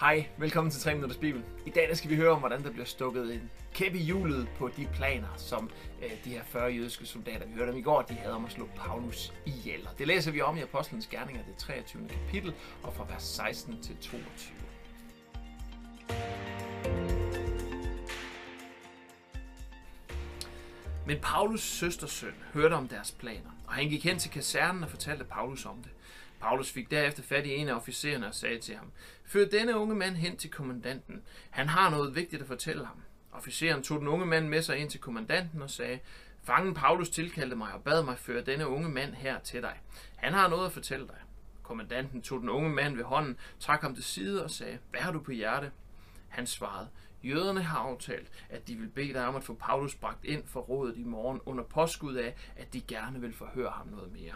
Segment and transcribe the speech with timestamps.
[0.00, 1.44] Hej, velkommen til 3 Minutters Bibel.
[1.66, 4.48] I dag der skal vi høre om, hvordan der bliver stukket en kæp i hjulet
[4.58, 5.70] på de planer, som
[6.02, 8.52] øh, de her 40 jødiske soldater, vi hørte om i går, de havde om at
[8.52, 9.88] slå Paulus ihjel.
[9.88, 12.08] Og det læser vi om i Apostlenes Gerninger, det 23.
[12.08, 14.56] kapitel, og fra vers 16 til 22.
[21.06, 25.24] Men Paulus' søstersøn hørte om deres planer, og han gik hen til kasernen og fortalte
[25.24, 25.90] Paulus om det.
[26.40, 28.92] Paulus fik derefter fat i en af officererne og sagde til ham,
[29.24, 31.22] Før denne unge mand hen til kommandanten.
[31.50, 33.02] Han har noget vigtigt at fortælle ham.
[33.32, 35.98] Officeren tog den unge mand med sig ind til kommandanten og sagde,
[36.42, 39.80] Fangen Paulus tilkaldte mig og bad mig føre denne unge mand her til dig.
[40.16, 41.18] Han har noget at fortælle dig.
[41.62, 45.12] Kommandanten tog den unge mand ved hånden, trak ham til side og sagde, Hvad har
[45.12, 45.70] du på hjerte?
[46.28, 46.88] Han svarede,
[47.24, 50.60] Jøderne har aftalt, at de vil bede dig om at få Paulus bragt ind for
[50.60, 54.34] rådet i morgen under påskud af, at de gerne vil forhøre ham noget mere.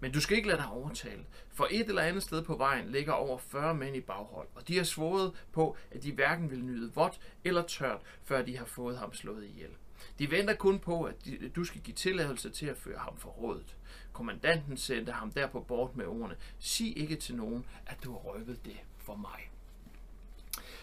[0.00, 3.12] Men du skal ikke lade dig overtale, for et eller andet sted på vejen ligger
[3.12, 6.92] over 40 mænd i baghold, og de har svoret på, at de hverken vil nyde
[6.94, 9.70] vådt eller tørt, før de har fået ham slået ihjel.
[10.18, 11.14] De venter kun på, at
[11.56, 13.76] du skal give tilladelse til at føre ham for rådet.
[14.12, 18.64] Kommandanten sendte ham derpå bort med ordene, sig ikke til nogen, at du har røvet
[18.64, 19.50] det for mig.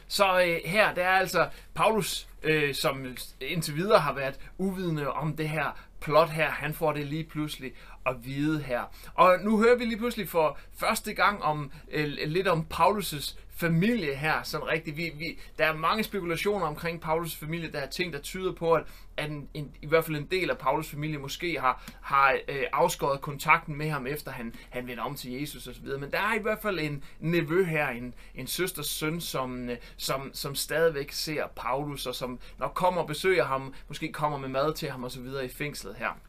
[0.07, 5.37] Så øh, her, der er altså Paulus, øh, som indtil videre har været uvidende om
[5.37, 7.73] det her plot her, han får det lige pludselig
[8.07, 8.81] at vide her.
[9.13, 14.15] Og nu hører vi lige pludselig for første gang om øh, lidt om Paulus' familie
[14.15, 14.97] her, sådan rigtigt.
[14.97, 17.71] Vi, vi, der er mange spekulationer omkring Paulus' familie.
[17.71, 18.83] Der er ting, der tyder på, at,
[19.17, 22.63] at en, en, i hvert fald en del af Paulus' familie måske har, har øh,
[22.73, 25.85] afskåret kontakten med ham, efter han, han vendte om til Jesus osv.
[25.99, 29.77] Men der er i hvert fald en nevø her, en, en søsters søn, som, øh,
[29.97, 34.49] som, som stadigvæk ser Paulus, og som når kommer og besøger ham, måske kommer med
[34.49, 35.25] mad til ham osv.
[35.43, 36.19] i fængslet her.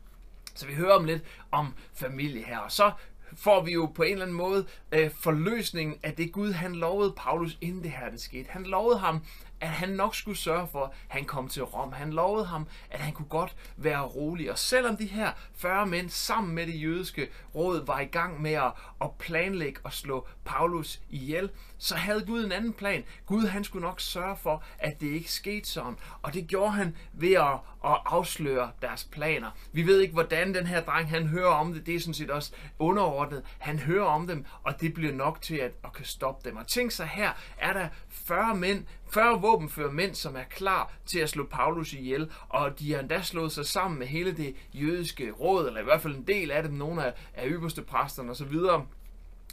[0.59, 2.59] Så vi hører om lidt om familie her.
[2.59, 2.92] Og så
[3.37, 7.14] får vi jo på en eller anden måde øh, forløsningen af det Gud, han lovede
[7.17, 8.51] Paulus, inden det her det skete.
[8.51, 9.20] Han lovede ham,
[9.61, 11.92] at han nok skulle sørge for, at han kom til Rom.
[11.92, 14.51] Han lovede ham, at han kunne godt være rolig.
[14.51, 18.52] Og selvom de her 40 mænd sammen med det jødiske råd var i gang med
[18.52, 18.73] at,
[19.18, 23.05] planlægge og slå Paulus ihjel, så havde Gud en anden plan.
[23.27, 25.97] Gud han skulle nok sørge for, at det ikke skete sådan.
[26.23, 27.52] Og det gjorde han ved at,
[27.85, 29.51] at afsløre deres planer.
[29.73, 31.86] Vi ved ikke, hvordan den her dreng han hører om det.
[31.86, 33.42] Det er sådan set også underordnet.
[33.58, 36.57] Han hører om dem, og det bliver nok til at, at kan stoppe dem.
[36.57, 41.19] Og tænk så her, er der 40 mænd, 40 våbenfører mænd, som er klar til
[41.19, 45.30] at slå Paulus ihjel, og de har endda slået sig sammen med hele det jødiske
[45.30, 48.57] råd, eller i hvert fald en del af dem, nogle af, af øverste præsterne osv.,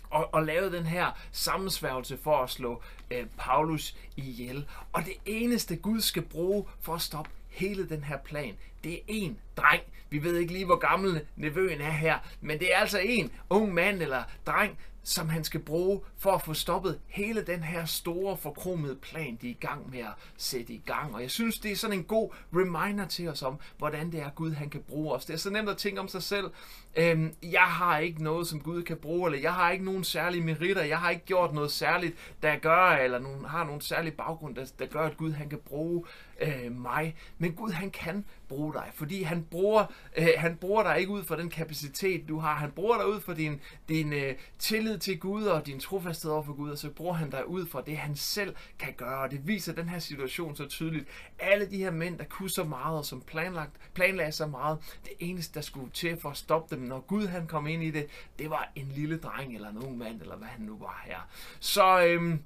[0.10, 4.66] og, og lavet den her sammensværgelse for at slå øh, Paulus ihjel.
[4.94, 9.00] Og det eneste Gud skal bruge for at stoppe hele den her plan, det er
[9.08, 9.82] en dreng.
[10.10, 13.74] Vi ved ikke lige, hvor gammel nevøen er her, men det er altså en ung
[13.74, 18.38] mand eller dreng, som han skal bruge for at få stoppet hele den her store
[18.38, 21.16] forkromede plan, de er i gang med at sætte i gang.
[21.16, 24.30] Og jeg synes, det er sådan en god reminder til os om, hvordan det er
[24.30, 25.26] Gud, han kan bruge os.
[25.26, 26.52] Det er så nemt at tænke om sig selv.
[26.96, 30.44] Øhm, jeg har ikke noget, som Gud kan bruge, eller jeg har ikke nogen særlige
[30.44, 34.56] meritter, jeg har ikke gjort noget særligt, der gør, eller nogen, har nogen særlig baggrund,
[34.56, 36.06] der, der gør, at Gud han kan bruge
[36.42, 37.16] øh, mig.
[37.38, 39.86] Men Gud han kan bruge dig, fordi han bruger,
[40.18, 42.56] øh, han bruger dig ikke ud for den kapacitet, du har.
[42.56, 46.44] Han bruger dig ud for din, din øh, tillid til Gud og din trofasthed over
[46.44, 49.20] for Gud, og så bruger han dig ud for det, han selv kan gøre.
[49.20, 51.08] Og det viser den her situation så tydeligt.
[51.40, 55.14] Alle de her mænd, der kunne så meget, og som planlagt, planlagde så meget, det
[55.20, 58.08] eneste, der skulle til for at stoppe dem, når Gud han kom ind i det,
[58.40, 61.28] det var en lille dreng eller en ung mand, eller hvad han nu var her.
[61.60, 62.40] Så øhm,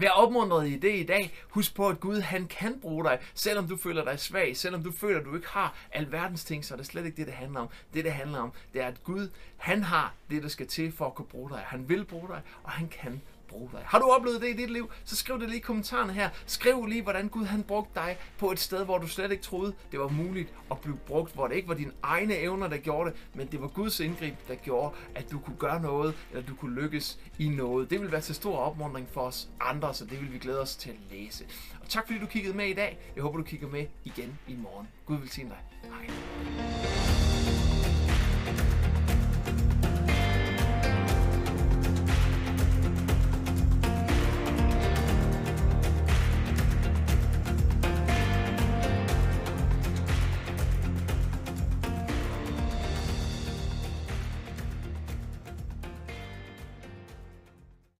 [0.00, 1.32] Vær opmuntret i det i dag.
[1.48, 4.92] Husk på, at Gud han kan bruge dig, selvom du føler dig svag, selvom du
[4.92, 7.60] føler, at du ikke har alverdens ting, så er det slet ikke det, det handler
[7.60, 7.68] om.
[7.94, 11.06] Det, det handler om, det er, at Gud han har det, der skal til for
[11.06, 11.58] at kunne bruge dig.
[11.66, 13.82] Han vil bruge dig, og han kan bruge dig.
[13.84, 16.30] Har du oplevet det i dit liv, så skriv det lige i kommentarerne her.
[16.46, 19.74] Skriv lige, hvordan Gud han brugte dig på et sted, hvor du slet ikke troede,
[19.92, 23.10] det var muligt at blive brugt, hvor det ikke var dine egne evner, der gjorde
[23.10, 26.54] det, men det var Guds indgreb, der gjorde, at du kunne gøre noget, eller du
[26.54, 27.90] kunne lykkes i noget.
[27.90, 30.76] Det vil være til stor opmuntring for os andre, så det vil vi glæde os
[30.76, 31.44] til at læse.
[31.82, 32.98] Og tak fordi du kiggede med i dag.
[33.14, 34.88] Jeg håber, du kigger med igen i morgen.
[35.06, 35.58] Gud vil sige dig.
[35.82, 36.29] Hej.